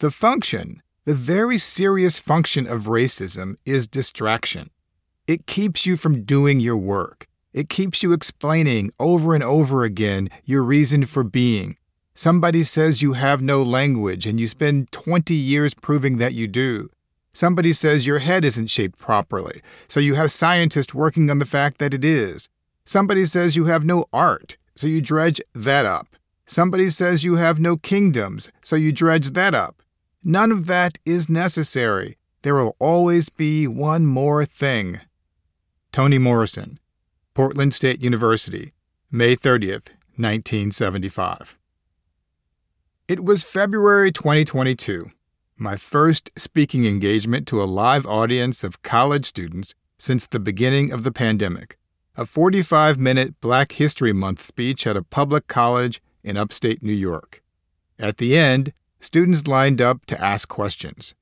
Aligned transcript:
The 0.00 0.12
function, 0.12 0.80
the 1.06 1.14
very 1.14 1.58
serious 1.58 2.20
function 2.20 2.68
of 2.68 2.82
racism, 2.82 3.56
is 3.66 3.88
distraction. 3.88 4.70
It 5.26 5.46
keeps 5.46 5.86
you 5.86 5.96
from 5.96 6.22
doing 6.22 6.60
your 6.60 6.76
work. 6.76 7.26
It 7.52 7.68
keeps 7.68 8.00
you 8.00 8.12
explaining 8.12 8.92
over 9.00 9.34
and 9.34 9.42
over 9.42 9.82
again 9.82 10.28
your 10.44 10.62
reason 10.62 11.04
for 11.04 11.24
being. 11.24 11.78
Somebody 12.14 12.62
says 12.62 13.02
you 13.02 13.14
have 13.14 13.42
no 13.42 13.60
language 13.60 14.24
and 14.24 14.38
you 14.38 14.46
spend 14.46 14.92
20 14.92 15.34
years 15.34 15.74
proving 15.74 16.18
that 16.18 16.32
you 16.32 16.46
do. 16.46 16.90
Somebody 17.32 17.72
says 17.72 18.06
your 18.06 18.20
head 18.20 18.44
isn't 18.44 18.70
shaped 18.70 19.00
properly, 19.00 19.60
so 19.88 19.98
you 19.98 20.14
have 20.14 20.30
scientists 20.30 20.94
working 20.94 21.28
on 21.28 21.40
the 21.40 21.44
fact 21.44 21.78
that 21.78 21.92
it 21.92 22.04
is. 22.04 22.48
Somebody 22.84 23.24
says 23.24 23.56
you 23.56 23.64
have 23.64 23.84
no 23.84 24.04
art, 24.12 24.58
so 24.76 24.86
you 24.86 25.00
dredge 25.00 25.40
that 25.56 25.86
up. 25.86 26.14
Somebody 26.46 26.88
says 26.88 27.24
you 27.24 27.34
have 27.34 27.58
no 27.58 27.76
kingdoms, 27.76 28.52
so 28.62 28.76
you 28.76 28.92
dredge 28.92 29.32
that 29.32 29.56
up. 29.56 29.82
None 30.24 30.50
of 30.50 30.66
that 30.66 30.98
is 31.04 31.28
necessary. 31.28 32.16
There 32.42 32.54
will 32.54 32.76
always 32.78 33.28
be 33.28 33.66
one 33.66 34.06
more 34.06 34.44
thing. 34.44 35.00
Toni 35.92 36.18
Morrison, 36.18 36.78
Portland 37.34 37.72
State 37.72 38.02
University, 38.02 38.72
May 39.10 39.36
30th, 39.36 39.90
1975. 40.16 41.58
It 43.06 43.24
was 43.24 43.42
February 43.44 44.12
2022, 44.12 45.10
my 45.56 45.76
first 45.76 46.30
speaking 46.36 46.84
engagement 46.84 47.46
to 47.48 47.62
a 47.62 47.64
live 47.64 48.04
audience 48.04 48.62
of 48.62 48.82
college 48.82 49.24
students 49.24 49.74
since 49.98 50.26
the 50.26 50.40
beginning 50.40 50.92
of 50.92 51.04
the 51.04 51.12
pandemic. 51.12 51.78
A 52.16 52.26
45 52.26 52.98
minute 52.98 53.40
Black 53.40 53.72
History 53.72 54.12
Month 54.12 54.44
speech 54.44 54.86
at 54.86 54.96
a 54.96 55.02
public 55.02 55.46
college 55.46 56.02
in 56.22 56.36
upstate 56.36 56.82
New 56.82 56.92
York. 56.92 57.42
At 57.98 58.18
the 58.18 58.36
end, 58.36 58.72
students 59.00 59.46
lined 59.46 59.80
up 59.80 60.06
to 60.06 60.20
ask 60.22 60.48
questions. 60.48 61.14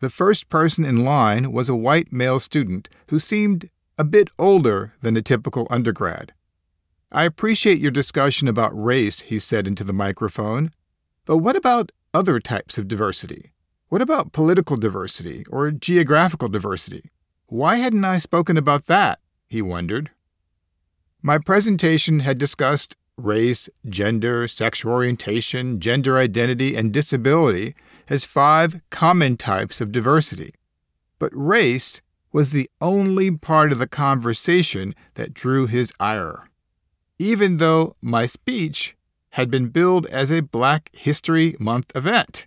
The 0.00 0.10
first 0.10 0.48
person 0.48 0.84
in 0.84 1.04
line 1.04 1.52
was 1.52 1.68
a 1.68 1.76
white 1.76 2.12
male 2.12 2.40
student 2.40 2.88
who 3.08 3.18
seemed 3.18 3.70
a 3.96 4.04
bit 4.04 4.30
older 4.38 4.92
than 5.00 5.16
a 5.16 5.22
typical 5.22 5.66
undergrad. 5.70 6.32
I 7.12 7.24
appreciate 7.24 7.78
your 7.78 7.90
discussion 7.90 8.48
about 8.48 8.72
race, 8.74 9.20
he 9.20 9.38
said 9.38 9.66
into 9.66 9.84
the 9.84 9.92
microphone, 9.92 10.70
but 11.24 11.38
what 11.38 11.56
about 11.56 11.92
other 12.14 12.40
types 12.40 12.78
of 12.78 12.88
diversity? 12.88 13.52
What 13.90 14.02
about 14.02 14.32
political 14.32 14.76
diversity 14.76 15.44
or 15.50 15.70
geographical 15.70 16.48
diversity? 16.48 17.10
Why 17.46 17.76
hadn't 17.76 18.04
I 18.04 18.18
spoken 18.18 18.56
about 18.56 18.86
that? 18.86 19.20
he 19.46 19.60
wondered. 19.60 20.10
My 21.20 21.38
presentation 21.38 22.20
had 22.20 22.38
discussed 22.38 22.96
race, 23.16 23.68
gender, 23.88 24.48
sexual 24.48 24.92
orientation, 24.92 25.80
gender 25.80 26.18
identity, 26.18 26.76
and 26.76 26.92
disability 26.92 27.74
as 28.08 28.24
five 28.24 28.80
common 28.90 29.36
types 29.36 29.80
of 29.80 29.92
diversity. 29.92 30.52
But 31.18 31.32
race 31.34 32.02
was 32.32 32.50
the 32.50 32.70
only 32.80 33.30
part 33.30 33.72
of 33.72 33.78
the 33.78 33.86
conversation 33.86 34.94
that 35.14 35.34
drew 35.34 35.66
his 35.66 35.92
ire. 36.00 36.48
Even 37.18 37.58
though 37.58 37.94
my 38.00 38.26
speech 38.26 38.96
had 39.32 39.50
been 39.50 39.68
billed 39.68 40.06
as 40.06 40.30
a 40.30 40.42
Black 40.42 40.90
History 40.92 41.56
Month 41.58 41.90
event. 41.94 42.46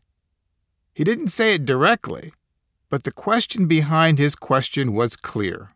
He 0.94 1.04
didn't 1.04 1.28
say 1.28 1.56
it 1.56 1.66
directly, 1.66 2.32
but 2.90 3.04
the 3.04 3.12
question 3.12 3.68
behind 3.68 4.20
his 4.20 4.36
question 4.36 4.94
was 4.94 5.16
clear. 5.16 5.72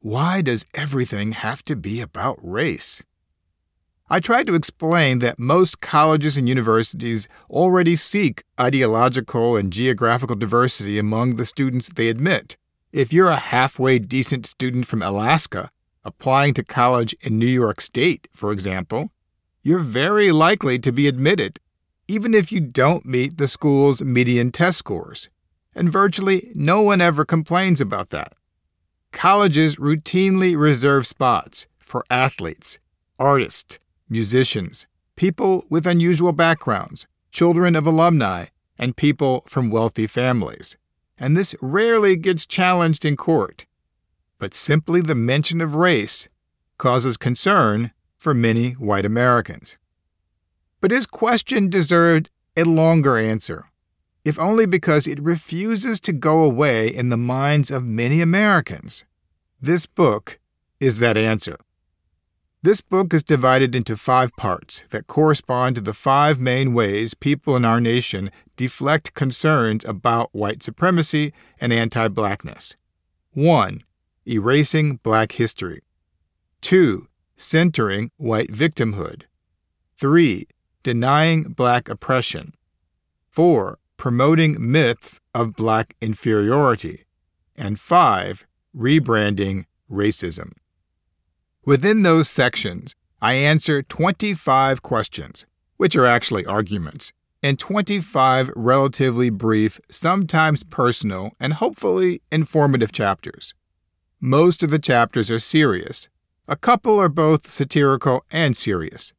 Why 0.00 0.42
does 0.42 0.66
everything 0.74 1.32
have 1.32 1.62
to 1.64 1.76
be 1.76 2.00
about 2.00 2.38
race? 2.42 3.02
I 4.08 4.20
tried 4.20 4.46
to 4.46 4.54
explain 4.54 5.18
that 5.18 5.36
most 5.36 5.80
colleges 5.80 6.36
and 6.36 6.48
universities 6.48 7.26
already 7.50 7.96
seek 7.96 8.44
ideological 8.60 9.56
and 9.56 9.72
geographical 9.72 10.36
diversity 10.36 10.96
among 10.96 11.34
the 11.34 11.44
students 11.44 11.88
they 11.88 12.06
admit. 12.06 12.56
If 12.92 13.12
you're 13.12 13.30
a 13.30 13.36
halfway 13.36 13.98
decent 13.98 14.46
student 14.46 14.86
from 14.86 15.02
Alaska, 15.02 15.70
applying 16.04 16.54
to 16.54 16.62
college 16.62 17.16
in 17.20 17.36
New 17.36 17.46
York 17.46 17.80
State, 17.80 18.28
for 18.32 18.52
example, 18.52 19.10
you're 19.64 19.80
very 19.80 20.30
likely 20.30 20.78
to 20.78 20.92
be 20.92 21.08
admitted, 21.08 21.58
even 22.06 22.32
if 22.32 22.52
you 22.52 22.60
don't 22.60 23.04
meet 23.04 23.38
the 23.38 23.48
school's 23.48 24.02
median 24.02 24.52
test 24.52 24.78
scores. 24.78 25.28
And 25.74 25.90
virtually 25.90 26.52
no 26.54 26.80
one 26.80 27.00
ever 27.00 27.24
complains 27.24 27.80
about 27.80 28.10
that. 28.10 28.34
Colleges 29.10 29.76
routinely 29.76 30.56
reserve 30.56 31.08
spots 31.08 31.66
for 31.80 32.04
athletes, 32.08 32.78
artists, 33.18 33.80
musicians, 34.08 34.86
people 35.16 35.64
with 35.68 35.86
unusual 35.86 36.32
backgrounds, 36.32 37.06
children 37.30 37.74
of 37.76 37.86
alumni, 37.86 38.46
and 38.78 38.96
people 38.96 39.42
from 39.46 39.70
wealthy 39.70 40.06
families. 40.06 40.76
And 41.18 41.36
this 41.36 41.54
rarely 41.62 42.16
gets 42.16 42.46
challenged 42.46 43.04
in 43.04 43.16
court. 43.16 43.66
But 44.38 44.54
simply 44.54 45.00
the 45.00 45.14
mention 45.14 45.60
of 45.60 45.74
race 45.74 46.28
causes 46.78 47.16
concern 47.16 47.92
for 48.18 48.34
many 48.34 48.72
white 48.72 49.04
Americans. 49.04 49.78
But 50.80 50.90
his 50.90 51.06
question 51.06 51.70
deserved 51.70 52.30
a 52.56 52.64
longer 52.64 53.16
answer, 53.16 53.66
if 54.24 54.38
only 54.38 54.66
because 54.66 55.06
it 55.06 55.20
refuses 55.22 56.00
to 56.00 56.12
go 56.12 56.44
away 56.44 56.88
in 56.88 57.08
the 57.08 57.16
minds 57.16 57.70
of 57.70 57.86
many 57.86 58.20
Americans. 58.20 59.04
This 59.60 59.86
book 59.86 60.38
is 60.80 60.98
that 60.98 61.16
answer. 61.16 61.56
This 62.66 62.80
book 62.80 63.14
is 63.14 63.22
divided 63.22 63.76
into 63.76 63.96
five 63.96 64.34
parts 64.34 64.82
that 64.90 65.06
correspond 65.06 65.76
to 65.76 65.80
the 65.80 65.92
five 65.92 66.40
main 66.40 66.74
ways 66.74 67.14
people 67.14 67.54
in 67.54 67.64
our 67.64 67.80
nation 67.80 68.28
deflect 68.56 69.14
concerns 69.14 69.84
about 69.84 70.34
white 70.34 70.64
supremacy 70.64 71.32
and 71.60 71.72
anti 71.72 72.08
blackness. 72.08 72.74
1. 73.34 73.84
Erasing 74.26 74.96
black 75.04 75.30
history. 75.30 75.78
2. 76.62 77.06
Centering 77.36 78.10
white 78.16 78.50
victimhood. 78.50 79.26
3. 79.96 80.48
Denying 80.82 81.44
black 81.44 81.88
oppression. 81.88 82.52
4. 83.30 83.78
Promoting 83.96 84.56
myths 84.58 85.20
of 85.32 85.54
black 85.54 85.94
inferiority. 86.00 87.04
And 87.56 87.78
5. 87.78 88.44
Rebranding 88.76 89.66
racism. 89.88 90.54
Within 91.66 92.02
those 92.02 92.30
sections, 92.30 92.94
I 93.20 93.34
answer 93.34 93.82
25 93.82 94.82
questions, 94.82 95.46
which 95.78 95.96
are 95.96 96.06
actually 96.06 96.46
arguments, 96.46 97.12
and 97.42 97.58
25 97.58 98.52
relatively 98.54 99.30
brief, 99.30 99.80
sometimes 99.90 100.62
personal, 100.62 101.32
and 101.40 101.54
hopefully 101.54 102.22
informative 102.30 102.92
chapters. 102.92 103.52
Most 104.20 104.62
of 104.62 104.70
the 104.70 104.78
chapters 104.78 105.28
are 105.28 105.40
serious. 105.40 106.08
A 106.46 106.54
couple 106.54 107.00
are 107.00 107.08
both 107.08 107.50
satirical 107.50 108.24
and 108.30 108.56
serious. 108.56 109.12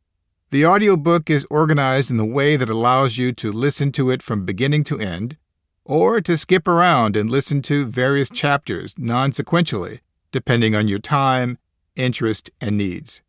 The 0.49 0.65
audiobook 0.65 1.29
is 1.29 1.45
organized 1.49 2.09
in 2.09 2.15
the 2.15 2.25
way 2.25 2.55
that 2.55 2.69
allows 2.69 3.17
you 3.17 3.33
to 3.33 3.51
listen 3.51 3.91
to 3.91 4.09
it 4.09 4.23
from 4.23 4.45
beginning 4.45 4.85
to 4.85 5.01
end, 5.01 5.35
or 5.83 6.21
to 6.21 6.37
skip 6.37 6.65
around 6.65 7.17
and 7.17 7.29
listen 7.29 7.61
to 7.63 7.85
various 7.85 8.29
chapters 8.29 8.95
non 8.97 9.31
sequentially, 9.31 9.99
depending 10.31 10.75
on 10.75 10.87
your 10.87 10.99
time 10.99 11.57
interest, 11.97 12.49
and 12.61 12.77
needs. 12.77 13.21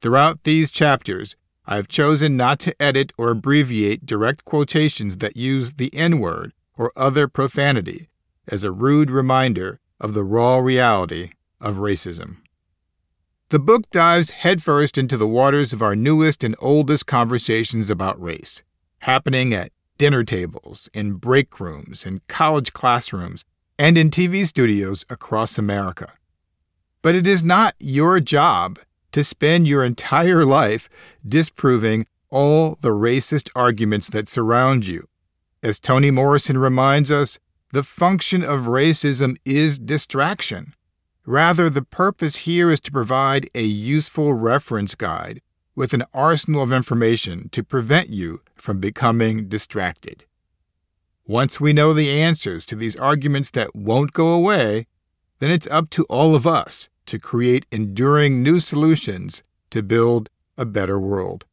Throughout 0.00 0.44
these 0.44 0.70
chapters, 0.70 1.36
I 1.64 1.76
have 1.76 1.88
chosen 1.88 2.36
not 2.36 2.58
to 2.60 2.82
edit 2.82 3.12
or 3.16 3.30
abbreviate 3.30 4.04
direct 4.04 4.44
quotations 4.44 5.18
that 5.18 5.36
use 5.36 5.74
the 5.74 5.94
N 5.94 6.18
word 6.18 6.52
or 6.76 6.92
other 6.96 7.28
profanity 7.28 8.08
as 8.48 8.64
a 8.64 8.72
rude 8.72 9.10
reminder 9.10 9.78
of 10.00 10.14
the 10.14 10.24
raw 10.24 10.58
reality 10.58 11.30
of 11.60 11.76
racism. 11.76 12.38
The 13.50 13.60
book 13.60 13.88
dives 13.90 14.30
headfirst 14.30 14.98
into 14.98 15.16
the 15.16 15.28
waters 15.28 15.72
of 15.72 15.82
our 15.82 15.94
newest 15.94 16.42
and 16.42 16.56
oldest 16.58 17.06
conversations 17.06 17.90
about 17.90 18.20
race, 18.20 18.62
happening 19.00 19.54
at 19.54 19.70
dinner 19.98 20.24
tables, 20.24 20.88
in 20.92 21.14
break 21.14 21.60
rooms, 21.60 22.04
in 22.04 22.22
college 22.26 22.72
classrooms, 22.72 23.44
and 23.78 23.96
in 23.96 24.10
TV 24.10 24.46
studios 24.46 25.04
across 25.10 25.58
America. 25.58 26.14
But 27.02 27.16
it 27.16 27.26
is 27.26 27.42
not 27.42 27.74
your 27.78 28.20
job 28.20 28.78
to 29.10 29.24
spend 29.24 29.66
your 29.66 29.84
entire 29.84 30.44
life 30.44 30.88
disproving 31.26 32.06
all 32.30 32.78
the 32.80 32.90
racist 32.90 33.50
arguments 33.54 34.08
that 34.08 34.28
surround 34.28 34.86
you. 34.86 35.06
As 35.62 35.78
Toni 35.78 36.10
Morrison 36.10 36.58
reminds 36.58 37.10
us, 37.10 37.38
the 37.72 37.82
function 37.82 38.42
of 38.42 38.62
racism 38.62 39.36
is 39.44 39.78
distraction. 39.78 40.74
Rather, 41.26 41.70
the 41.70 41.82
purpose 41.82 42.36
here 42.36 42.70
is 42.70 42.80
to 42.80 42.92
provide 42.92 43.48
a 43.54 43.62
useful 43.62 44.34
reference 44.34 44.94
guide 44.94 45.40
with 45.74 45.94
an 45.94 46.04
arsenal 46.12 46.62
of 46.62 46.72
information 46.72 47.48
to 47.50 47.62
prevent 47.62 48.10
you 48.10 48.40
from 48.54 48.80
becoming 48.80 49.48
distracted. 49.48 50.24
Once 51.26 51.60
we 51.60 51.72
know 51.72 51.92
the 51.92 52.10
answers 52.10 52.66
to 52.66 52.74
these 52.74 52.96
arguments 52.96 53.50
that 53.50 53.74
won't 53.74 54.12
go 54.12 54.32
away, 54.32 54.86
then 55.38 55.50
it's 55.50 55.68
up 55.68 55.88
to 55.90 56.04
all 56.04 56.34
of 56.34 56.46
us 56.46 56.88
to 57.12 57.18
create 57.18 57.66
enduring 57.70 58.42
new 58.42 58.58
solutions 58.58 59.42
to 59.68 59.82
build 59.82 60.30
a 60.56 60.64
better 60.64 60.98
world. 60.98 61.44